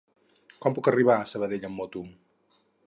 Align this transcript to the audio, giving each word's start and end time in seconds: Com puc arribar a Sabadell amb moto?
Com 0.63 0.77
puc 0.77 0.89
arribar 0.93 1.19
a 1.19 1.29
Sabadell 1.33 1.69
amb 1.71 1.81
moto? 1.83 2.05